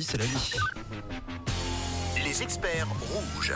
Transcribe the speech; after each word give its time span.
C'est 0.00 0.18
la 0.18 0.24
vie. 0.24 0.52
Les 2.24 2.42
experts 2.42 2.88
rouges. 3.12 3.54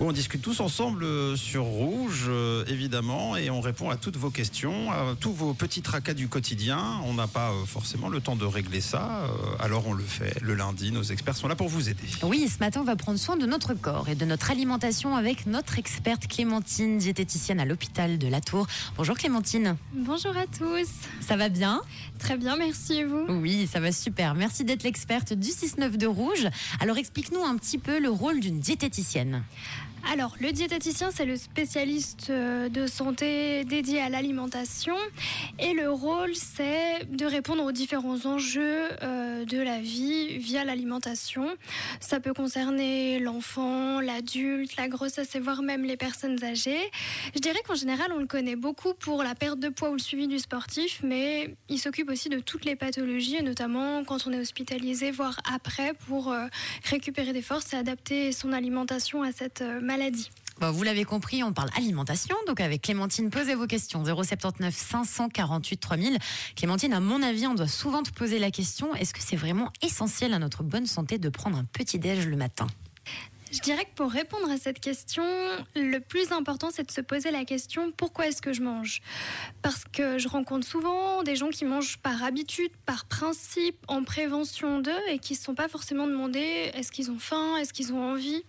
On 0.00 0.12
discute 0.12 0.42
tous 0.42 0.60
ensemble 0.60 1.02
euh, 1.02 1.34
sur 1.34 1.64
Rouge, 1.64 2.26
euh, 2.28 2.64
évidemment, 2.68 3.36
et 3.36 3.50
on 3.50 3.60
répond 3.60 3.90
à 3.90 3.96
toutes 3.96 4.16
vos 4.16 4.30
questions, 4.30 4.92
à 4.92 5.16
tous 5.18 5.32
vos 5.32 5.54
petits 5.54 5.82
tracas 5.82 6.14
du 6.14 6.28
quotidien. 6.28 7.00
On 7.04 7.14
n'a 7.14 7.26
pas 7.26 7.50
euh, 7.50 7.64
forcément 7.66 8.08
le 8.08 8.20
temps 8.20 8.36
de 8.36 8.44
régler 8.44 8.80
ça, 8.80 9.24
euh, 9.24 9.56
alors 9.58 9.88
on 9.88 9.92
le 9.94 10.04
fait 10.04 10.40
le 10.40 10.54
lundi. 10.54 10.92
Nos 10.92 11.02
experts 11.02 11.34
sont 11.36 11.48
là 11.48 11.56
pour 11.56 11.66
vous 11.68 11.88
aider. 11.88 12.04
Oui, 12.22 12.48
ce 12.48 12.60
matin, 12.60 12.82
on 12.82 12.84
va 12.84 12.94
prendre 12.94 13.18
soin 13.18 13.36
de 13.36 13.44
notre 13.44 13.74
corps 13.74 14.08
et 14.08 14.14
de 14.14 14.24
notre 14.24 14.52
alimentation 14.52 15.16
avec 15.16 15.46
notre 15.46 15.80
experte 15.80 16.28
Clémentine, 16.28 16.98
diététicienne 16.98 17.58
à 17.58 17.64
l'hôpital 17.64 18.18
de 18.18 18.28
la 18.28 18.40
Tour. 18.40 18.68
Bonjour 18.96 19.16
Clémentine, 19.16 19.76
Bonjour 19.94 20.36
à 20.36 20.46
tous. 20.46 20.88
ça 21.20 21.36
va 21.36 21.48
bien? 21.48 21.82
Très 22.20 22.36
bien, 22.36 22.56
merci 22.56 22.98
et 22.98 23.04
vous? 23.04 23.26
Oui, 23.28 23.68
ça 23.70 23.80
va 23.80 23.90
super. 23.90 24.36
Merci 24.36 24.62
d'être 24.64 24.84
l'experte 24.84 25.32
du 25.32 25.48
6-9 25.48 25.96
de 25.96 26.06
Rouge. 26.06 26.46
Alors 26.78 26.98
explique-nous 26.98 27.42
un 27.42 27.56
petit 27.56 27.78
peu 27.78 27.98
le 27.98 28.10
rôle 28.10 28.38
d'une 28.38 28.60
diététicienne. 28.60 29.42
Alors, 30.06 30.36
le 30.40 30.52
diététicien, 30.52 31.10
c'est 31.10 31.26
le 31.26 31.36
spécialiste 31.36 32.30
euh, 32.30 32.68
de 32.68 32.86
santé 32.86 33.64
dédié 33.64 34.00
à 34.00 34.08
l'alimentation. 34.08 34.96
Et 35.58 35.74
le 35.74 35.90
rôle, 35.90 36.34
c'est 36.34 37.04
de 37.10 37.26
répondre 37.26 37.64
aux 37.64 37.72
différents 37.72 38.24
enjeux 38.24 38.88
euh, 39.02 39.44
de 39.44 39.58
la 39.58 39.80
vie 39.80 40.38
via 40.38 40.64
l'alimentation. 40.64 41.48
Ça 42.00 42.20
peut 42.20 42.32
concerner 42.32 43.18
l'enfant, 43.18 44.00
l'adulte, 44.00 44.76
la 44.76 44.88
grossesse 44.88 45.34
et 45.34 45.40
voire 45.40 45.62
même 45.62 45.84
les 45.84 45.96
personnes 45.96 46.42
âgées. 46.42 46.90
Je 47.34 47.40
dirais 47.40 47.60
qu'en 47.66 47.74
général, 47.74 48.10
on 48.14 48.18
le 48.18 48.26
connaît 48.26 48.56
beaucoup 48.56 48.94
pour 48.94 49.22
la 49.22 49.34
perte 49.34 49.58
de 49.58 49.68
poids 49.68 49.90
ou 49.90 49.94
le 49.94 49.98
suivi 49.98 50.26
du 50.26 50.38
sportif, 50.38 51.00
mais 51.02 51.54
il 51.68 51.78
s'occupe 51.78 52.08
aussi 52.08 52.28
de 52.28 52.38
toutes 52.38 52.64
les 52.64 52.76
pathologies, 52.76 53.36
et 53.36 53.42
notamment 53.42 54.04
quand 54.04 54.26
on 54.26 54.32
est 54.32 54.40
hospitalisé, 54.40 55.10
voire 55.10 55.38
après, 55.52 55.92
pour 56.06 56.32
euh, 56.32 56.46
récupérer 56.84 57.32
des 57.32 57.42
forces 57.42 57.74
et 57.74 57.76
adapter 57.76 58.32
son 58.32 58.52
alimentation 58.52 59.22
à 59.22 59.32
cette 59.32 59.60
euh, 59.60 59.80
vous 60.60 60.82
l'avez 60.82 61.04
compris, 61.04 61.42
on 61.42 61.52
parle 61.52 61.70
alimentation. 61.76 62.36
Donc 62.46 62.60
avec 62.60 62.82
Clémentine, 62.82 63.30
posez 63.30 63.54
vos 63.54 63.66
questions. 63.66 64.04
079 64.04 64.74
548 64.74 65.76
3000. 65.78 66.18
Clémentine, 66.56 66.92
à 66.92 67.00
mon 67.00 67.22
avis, 67.22 67.46
on 67.46 67.54
doit 67.54 67.68
souvent 67.68 68.02
te 68.02 68.10
poser 68.10 68.38
la 68.38 68.50
question 68.50 68.94
est-ce 68.94 69.14
que 69.14 69.20
c'est 69.20 69.36
vraiment 69.36 69.72
essentiel 69.82 70.34
à 70.34 70.38
notre 70.38 70.62
bonne 70.62 70.86
santé 70.86 71.18
de 71.18 71.28
prendre 71.28 71.56
un 71.56 71.64
petit 71.64 71.98
déj 71.98 72.26
le 72.26 72.36
matin? 72.36 72.66
Je 73.50 73.60
dirais 73.60 73.84
que 73.84 73.94
pour 73.94 74.10
répondre 74.10 74.50
à 74.50 74.58
cette 74.58 74.78
question, 74.78 75.24
le 75.74 75.98
plus 76.00 76.32
important, 76.32 76.68
c'est 76.70 76.84
de 76.84 76.90
se 76.90 77.00
poser 77.00 77.30
la 77.30 77.44
question 77.44 77.92
pourquoi 77.92 78.26
est-ce 78.26 78.42
que 78.42 78.52
je 78.52 78.62
mange? 78.62 79.00
Parce 79.62 79.84
que 79.84 80.18
je 80.18 80.28
rencontre 80.28 80.66
souvent 80.66 81.22
des 81.22 81.34
gens 81.34 81.48
qui 81.48 81.64
mangent 81.64 81.98
par 81.98 82.22
habitude, 82.22 82.70
par 82.84 83.06
principe, 83.06 83.76
en 83.88 84.04
prévention 84.04 84.80
d'eux 84.80 84.92
et 85.08 85.18
qui 85.18 85.32
ne 85.32 85.38
se 85.38 85.44
sont 85.44 85.54
pas 85.54 85.68
forcément 85.68 86.06
demandé 86.06 86.70
est-ce 86.74 86.92
qu'ils 86.92 87.10
ont 87.10 87.18
faim, 87.18 87.56
est-ce 87.56 87.72
qu'ils 87.72 87.92
ont 87.92 88.02
envie? 88.02 88.42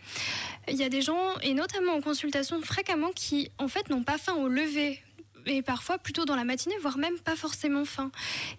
Il 0.67 0.75
y 0.75 0.83
a 0.83 0.89
des 0.89 1.01
gens, 1.01 1.37
et 1.41 1.53
notamment 1.53 1.93
en 1.93 2.01
consultation 2.01 2.61
fréquemment, 2.61 3.11
qui 3.15 3.51
en 3.57 3.69
fait 3.69 3.89
n'ont 3.89 4.03
pas 4.03 4.17
faim 4.17 4.33
au 4.33 4.49
lever. 4.49 5.01
Et 5.45 5.61
parfois 5.61 5.97
plutôt 5.97 6.25
dans 6.25 6.35
la 6.35 6.43
matinée, 6.43 6.75
voire 6.81 6.97
même 6.97 7.17
pas 7.19 7.35
forcément 7.35 7.85
faim. 7.85 8.11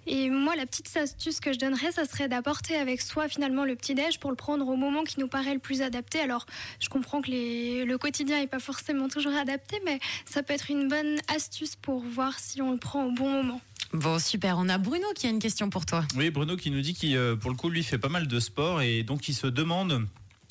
Et 0.06 0.30
moi, 0.30 0.56
la 0.56 0.66
petite 0.66 0.94
astuce 0.96 1.40
que 1.40 1.52
je 1.52 1.58
donnerais, 1.58 1.92
ça 1.92 2.04
serait 2.04 2.28
d'apporter 2.28 2.76
avec 2.76 3.00
soi 3.00 3.28
finalement 3.28 3.64
le 3.64 3.76
petit-déj 3.76 4.18
pour 4.18 4.30
le 4.30 4.36
prendre 4.36 4.66
au 4.68 4.76
moment 4.76 5.04
qui 5.04 5.20
nous 5.20 5.28
paraît 5.28 5.54
le 5.54 5.60
plus 5.60 5.82
adapté. 5.82 6.20
Alors, 6.20 6.46
je 6.80 6.88
comprends 6.88 7.22
que 7.22 7.30
les- 7.30 7.84
le 7.84 7.98
quotidien 7.98 8.38
n'est 8.40 8.46
pas 8.46 8.58
forcément 8.60 9.08
toujours 9.08 9.34
adapté, 9.34 9.80
mais 9.84 10.00
ça 10.24 10.42
peut 10.42 10.52
être 10.54 10.70
une 10.70 10.88
bonne 10.88 11.18
astuce 11.28 11.76
pour 11.76 12.00
voir 12.00 12.38
si 12.38 12.60
on 12.62 12.72
le 12.72 12.78
prend 12.78 13.04
au 13.06 13.12
bon 13.12 13.30
moment. 13.30 13.60
Bon, 13.92 14.18
super. 14.18 14.56
On 14.58 14.68
a 14.68 14.78
Bruno 14.78 15.06
qui 15.14 15.26
a 15.26 15.30
une 15.30 15.40
question 15.40 15.68
pour 15.68 15.84
toi. 15.86 16.04
Oui, 16.16 16.30
Bruno 16.30 16.56
qui 16.56 16.70
nous 16.70 16.80
dit 16.80 16.94
qu'il, 16.94 17.16
euh, 17.16 17.34
pour 17.36 17.50
le 17.50 17.56
coup, 17.56 17.68
lui 17.68 17.82
fait 17.82 17.98
pas 17.98 18.08
mal 18.08 18.28
de 18.28 18.40
sport 18.40 18.82
et 18.82 19.02
donc 19.02 19.28
il 19.28 19.34
se 19.34 19.46
demande 19.48 20.06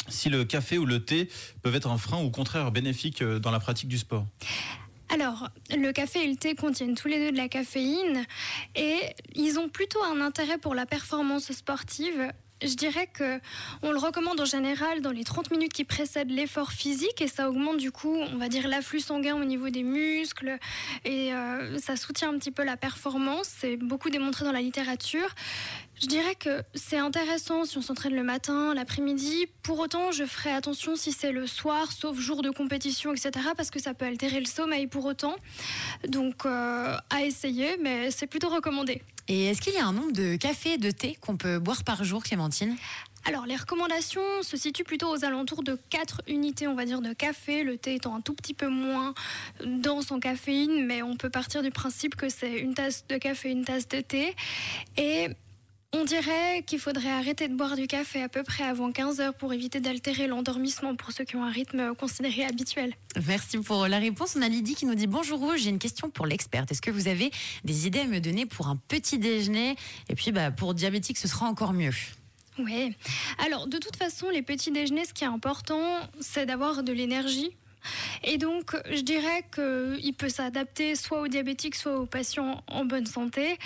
si 0.10 0.30
le 0.30 0.44
café 0.44 0.78
ou 0.78 0.86
le 0.86 1.04
thé 1.04 1.30
peuvent 1.62 1.76
être 1.76 1.88
un 1.90 1.98
frein 1.98 2.18
ou 2.18 2.26
au 2.26 2.30
contraire 2.32 2.72
bénéfique 2.72 3.22
euh, 3.22 3.40
dans 3.40 3.52
la 3.52 3.60
pratique 3.60 3.88
du 3.88 3.98
sport. 3.98 4.26
Alors, 5.12 5.50
le 5.76 5.92
café 5.92 6.24
et 6.24 6.28
le 6.28 6.36
thé 6.36 6.54
contiennent 6.54 6.94
tous 6.94 7.08
les 7.08 7.18
deux 7.18 7.32
de 7.32 7.38
la 7.38 7.50
caféine 7.50 8.26
et 8.76 9.00
ils 9.34 9.60
ont 9.60 9.68
plutôt 9.68 10.04
un 10.04 10.22
intérêt 10.22 10.60
pour 10.60 10.76
la 10.76 10.86
performance 10.86 11.52
sportive. 11.52 12.32
Je 12.62 12.76
dirais 12.76 13.08
que 13.08 13.40
on 13.82 13.92
le 13.92 13.98
recommande 13.98 14.40
en 14.40 14.46
général 14.46 15.02
dans 15.02 15.12
les 15.12 15.24
30 15.24 15.50
minutes 15.50 15.74
qui 15.74 15.86
précèdent 15.86 16.30
l'effort 16.30 16.74
physique 16.74 17.22
et 17.22 17.28
ça 17.28 17.50
augmente 17.50 17.78
du 17.78 17.92
coup, 17.92 18.18
on 18.18 18.38
va 18.38 18.50
dire, 18.50 18.68
l'afflux 18.68 19.00
sanguin 19.00 19.36
au 19.36 19.46
niveau 19.46 19.70
des 19.70 19.84
muscles 19.84 20.58
et 21.06 21.34
euh, 21.34 21.78
ça 21.80 21.96
soutient 21.96 22.30
un 22.30 22.38
petit 22.38 22.52
peu 22.52 22.64
la 22.64 22.78
performance. 22.78 23.50
C'est 23.60 23.78
beaucoup 23.78 24.10
démontré 24.10 24.46
dans 24.46 24.52
la 24.52 24.62
littérature. 24.62 25.34
Je 26.02 26.08
dirais 26.08 26.36
que 26.36 26.64
c'est 26.76 26.98
intéressant 26.98 27.66
si 27.66 27.78
on 27.78 27.82
s'entraîne 27.82 28.16
le 28.16 28.24
matin, 28.24 28.74
l'après-midi. 28.74 29.48
Pour 29.64 29.80
autant, 29.80 30.14
je 30.14 30.24
ferai 30.24 30.52
attention 30.52 30.96
si 30.96 31.12
c'est 31.12 31.34
le 31.34 31.46
soir, 31.46 31.92
sauf 31.92 32.18
jour 32.18 32.42
de 32.42 32.52
compétition, 32.52 33.14
etc. 33.14 33.32
Parce 33.58 33.70
que 33.70 33.82
ça 33.82 33.94
peut 33.94 34.06
altérer 34.06 34.40
le 34.40 34.46
sommeil 34.46 34.88
pour 34.88 35.04
autant. 35.04 35.36
Donc, 36.08 36.46
euh, 36.46 36.96
à 37.10 37.24
essayer, 37.24 37.78
mais 37.82 38.12
c'est 38.12 38.28
plutôt 38.28 38.48
recommandé. 38.48 39.02
Et 39.28 39.48
est-ce 39.48 39.62
qu'il 39.62 39.74
y 39.74 39.78
a 39.78 39.86
un 39.86 39.92
nombre 39.92 40.14
de 40.14 40.38
cafés 40.38 40.74
et 40.74 40.78
de 40.78 40.90
thé 40.90 41.18
qu'on 41.20 41.36
peut 41.36 41.60
boire 41.60 41.84
par 41.84 42.06
jour, 42.06 42.24
Clémentine? 42.24 42.78
Alors, 43.26 43.46
les 43.46 43.58
recommandations 43.58 44.22
se 44.42 44.56
situent 44.56 44.86
plutôt 44.86 45.10
aux 45.10 45.26
alentours 45.26 45.64
de 45.64 45.78
4 45.90 46.22
unités, 46.28 46.68
on 46.68 46.76
va 46.76 46.86
dire, 46.86 47.02
de 47.02 47.12
café. 47.12 47.64
Le 47.66 47.78
thé 47.78 47.96
étant 47.96 48.16
un 48.16 48.22
tout 48.22 48.34
petit 48.34 48.54
peu 48.54 48.70
moins 48.70 49.14
dense 49.66 50.12
en 50.12 50.22
caféine, 50.22 50.86
mais 50.86 51.02
on 51.04 51.18
peut 51.18 51.30
partir 51.30 51.62
du 51.62 51.72
principe 51.72 52.16
que 52.16 52.30
c'est 52.30 52.58
une 52.58 52.74
tasse 52.74 53.06
de 53.10 53.18
café, 53.18 53.52
une 53.52 53.66
tasse 53.66 53.90
de 53.90 54.00
thé. 54.00 54.36
Et 54.96 55.28
on 55.92 56.04
dirait 56.04 56.64
qu'il 56.66 56.80
faudrait 56.80 57.10
arrêter 57.10 57.48
de 57.48 57.56
boire 57.56 57.76
du 57.76 57.88
café 57.88 58.22
à 58.22 58.30
peu 58.30 58.44
près 58.44 58.64
avant 58.64 58.92
15 58.92 59.20
heures 59.22 59.34
pour 59.34 59.54
éviter 59.54 59.80
d'altérer 59.80 60.28
l'endormissement 60.28 60.96
pour 60.96 61.12
ceux 61.12 61.24
qui 61.24 61.36
ont 61.36 61.44
un 61.44 61.52
rythme 61.52 61.96
considéré 61.96 62.46
habituel. 62.46 62.94
Merci 63.28 63.58
pour 63.58 63.88
la 63.88 63.98
réponse. 63.98 64.36
On 64.38 64.42
a 64.42 64.50
Lydie 64.50 64.76
qui 64.76 64.86
nous 64.86 64.96
dit 64.96 65.08
Bonjour 65.08 65.40
Rouge, 65.40 65.62
j'ai 65.62 65.70
une 65.70 65.80
question 65.80 66.10
pour 66.10 66.28
l'experte. 66.28 66.72
Est-ce 66.72 66.82
que 66.82 66.92
vous 66.92 67.08
avez 67.08 67.32
des 67.64 67.88
idées 67.88 68.02
à 68.02 68.08
me 68.08 68.20
donner 68.20 68.46
pour 68.46 68.68
un 68.68 68.76
petit 68.76 69.18
déjeuner? 69.18 69.76
Et 70.10 70.16
puis 70.16 70.32
bah, 70.32 70.52
pour 70.52 70.74
diabétique, 70.74 71.18
ce 71.18 71.28
sera 71.28 71.48
encore 71.48 71.74
mieux. 71.74 71.94
Oui. 72.60 72.94
Alors, 73.46 73.68
de 73.68 73.78
toute 73.78 73.96
façon, 73.96 74.30
les 74.30 74.42
petits 74.42 74.72
déjeuners, 74.72 75.06
ce 75.06 75.14
qui 75.14 75.24
est 75.24 75.28
important, 75.28 75.82
c'est 76.20 76.46
d'avoir 76.46 76.84
de 76.84 76.92
l'énergie. 76.92 77.56
Et 78.24 78.38
donc, 78.38 78.76
je 78.92 79.02
dirais 79.02 79.44
qu'il 79.54 80.14
peut 80.14 80.30
s'adapter 80.30 80.96
soit 80.96 81.22
aux 81.22 81.28
diabétiques, 81.28 81.76
soit 81.76 81.98
aux 82.00 82.06
patients 82.06 82.64
en 82.68 82.86
bonne 82.86 83.06
santé. 83.06 83.58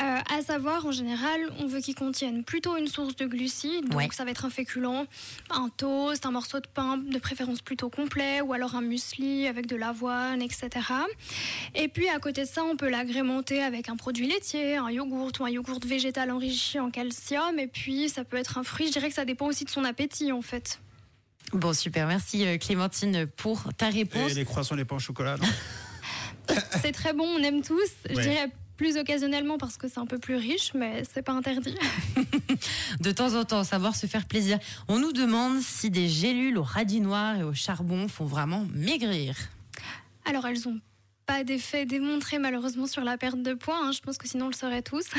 Euh, 0.00 0.18
à 0.36 0.42
savoir, 0.42 0.86
en 0.86 0.92
général, 0.92 1.40
on 1.58 1.66
veut 1.66 1.80
qu'ils 1.80 1.94
contiennent 1.94 2.44
plutôt 2.44 2.76
une 2.76 2.86
source 2.88 3.16
de 3.16 3.26
glucides. 3.26 3.88
Donc, 3.88 3.98
Ouais. 4.00 4.08
ça 4.12 4.24
va 4.24 4.30
être 4.30 4.44
un 4.44 4.50
féculent, 4.50 5.06
un 5.50 5.68
toast, 5.76 6.26
un 6.26 6.30
morceau 6.30 6.60
de 6.60 6.66
pain, 6.66 6.96
de 6.98 7.18
préférence 7.18 7.60
plutôt 7.62 7.88
complet, 7.90 8.40
ou 8.40 8.52
alors 8.52 8.74
un 8.74 8.80
muesli 8.82 9.46
avec 9.46 9.66
de 9.66 9.76
l'avoine, 9.76 10.42
etc. 10.42 10.68
Et 11.74 11.88
puis, 11.88 12.08
à 12.08 12.18
côté 12.18 12.42
de 12.42 12.48
ça, 12.48 12.62
on 12.64 12.76
peut 12.76 12.88
l'agrémenter 12.88 13.62
avec 13.62 13.88
un 13.88 13.96
produit 13.96 14.26
laitier, 14.26 14.76
un 14.76 14.90
yogourt 14.90 15.32
ou 15.40 15.44
un 15.44 15.50
yogourt 15.50 15.80
végétal 15.84 16.30
enrichi 16.30 16.78
en 16.78 16.90
calcium. 16.90 17.58
Et 17.58 17.66
puis, 17.66 18.08
ça 18.08 18.24
peut 18.24 18.36
être 18.36 18.58
un 18.58 18.62
fruit. 18.62 18.86
Je 18.86 18.92
dirais 18.92 19.08
que 19.08 19.14
ça 19.14 19.24
dépend 19.24 19.46
aussi 19.46 19.64
de 19.64 19.70
son 19.70 19.84
appétit, 19.84 20.32
en 20.32 20.42
fait. 20.42 20.78
Bon, 21.52 21.72
super. 21.72 22.06
Merci 22.06 22.46
euh, 22.46 22.58
Clémentine 22.58 23.26
pour 23.26 23.72
ta 23.76 23.88
réponse. 23.88 24.32
Et 24.32 24.34
les 24.34 24.44
croissants, 24.44 24.74
les 24.74 24.84
pains 24.84 24.96
au 24.96 25.00
chocolat, 25.00 25.36
non 25.36 25.46
C'est 26.82 26.92
très 26.92 27.12
bon, 27.12 27.24
on 27.24 27.42
aime 27.42 27.62
tous. 27.62 27.90
Je 28.08 28.20
dirais 28.20 28.50
plus 28.76 28.96
occasionnellement 28.98 29.58
parce 29.58 29.76
que 29.76 29.88
c'est 29.88 29.98
un 29.98 30.06
peu 30.06 30.18
plus 30.18 30.36
riche, 30.36 30.72
mais 30.74 31.02
c'est 31.12 31.22
pas 31.22 31.32
interdit. 31.32 31.74
De 33.00 33.10
temps 33.10 33.34
en 33.34 33.44
temps, 33.44 33.64
savoir 33.64 33.96
se 33.96 34.06
faire 34.06 34.26
plaisir. 34.26 34.58
On 34.88 34.98
nous 34.98 35.12
demande 35.12 35.60
si 35.60 35.90
des 35.90 36.08
gélules 36.08 36.58
au 36.58 36.62
radis 36.62 37.00
noir 37.00 37.36
et 37.36 37.42
au 37.42 37.54
charbon 37.54 38.06
font 38.06 38.26
vraiment 38.26 38.66
maigrir. 38.74 39.34
Alors, 40.24 40.46
elles 40.46 40.68
ont 40.68 40.78
pas 41.24 41.42
d'effet 41.42 41.86
démontré 41.86 42.38
malheureusement 42.38 42.86
sur 42.86 43.02
la 43.02 43.16
perte 43.18 43.42
de 43.42 43.54
poids. 43.54 43.80
hein. 43.82 43.92
Je 43.92 44.00
pense 44.00 44.18
que 44.18 44.28
sinon 44.28 44.46
on 44.46 44.48
le 44.50 44.54
saurait 44.54 44.82
tous. 44.82 45.06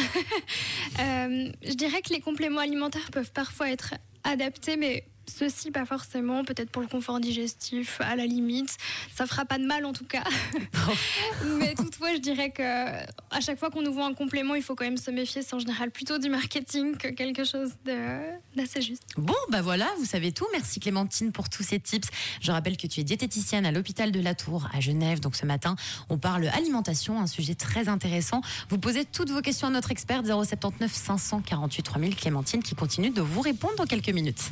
Euh, 1.00 1.52
je 1.64 1.74
dirais 1.74 2.02
que 2.02 2.12
les 2.12 2.22
compléments 2.22 2.62
alimentaires 2.62 3.12
peuvent 3.12 3.32
parfois 3.32 3.70
être 3.70 3.94
adaptés, 4.24 4.76
mais 4.78 5.06
ceci 5.30 5.72
pas 5.72 5.86
forcément. 5.86 6.44
Peut-être 6.44 6.70
pour 6.70 6.82
le 6.82 6.88
confort 6.88 7.20
digestif, 7.20 8.00
à 8.02 8.16
la 8.16 8.26
limite. 8.26 8.78
Ça 9.16 9.26
fera 9.26 9.46
pas 9.46 9.58
de 9.58 9.66
mal 9.66 9.86
en 9.86 9.94
tout 9.94 10.06
cas. 10.06 10.24
mais 11.60 11.76
toutefois, 11.76 12.14
je 12.14 12.20
dirais 12.20 12.52
que 12.52 12.64
à 12.64 13.42
chaque 13.42 13.60
fois 13.60 13.70
qu'on 13.70 13.82
nous 13.82 13.94
voit 13.94 14.06
un 14.06 14.14
complément, 14.14 14.56
il 14.56 14.64
faut 14.64 14.76
quand 14.76 14.86
même 14.86 14.98
se 14.98 15.12
méfier. 15.12 15.42
C'est 15.42 15.56
en 15.56 15.60
général 15.60 15.92
plutôt 15.92 16.18
du 16.18 16.30
marketing 16.30 16.98
que 16.98 17.10
quelque 17.10 17.44
chose 17.44 17.72
d'assez 17.86 18.82
juste. 18.82 19.04
Bon, 19.18 19.34
bah 19.50 19.62
voilà, 19.62 19.88
vous 20.00 20.06
savez 20.06 20.32
tout. 20.32 20.48
Merci 20.52 20.80
Clémentine 20.80 21.32
pour 21.32 21.50
tous 21.50 21.64
ces 21.64 21.80
tips. 21.80 22.08
Je 22.42 22.52
rappelle 22.52 22.78
que 22.78 22.88
tu 22.88 23.02
es 23.02 23.04
diététicienne 23.04 23.66
à 23.66 23.72
l'hôpital 23.72 24.12
de 24.12 24.20
la 24.20 24.36
Tour 24.36 24.68
à 24.74 24.80
Genève. 24.80 25.20
Donc 25.20 25.36
ce 25.36 25.46
matin, 25.46 25.76
on 26.10 26.18
parle 26.18 26.48
alimentation, 26.48 27.20
un 27.20 27.28
sujet 27.28 27.56
très 27.56 27.90
intéressant. 27.90 28.42
Vous 28.70 28.78
posez 28.78 29.06
toutes 29.06 29.32
vos 29.32 29.42
questions 29.42 29.68
à 29.68 29.72
notre 29.72 29.92
experte 29.92 30.26
079 30.26 30.92
548 30.92 31.84
3000 31.84 32.16
Clémentine 32.16 32.64
qui 32.64 32.76
continue 32.76 33.10
de 33.10 33.22
vous 33.22 33.42
répondre 33.42 33.76
dans 33.76 33.86
quelques 33.86 34.10
minutes. 34.10 34.52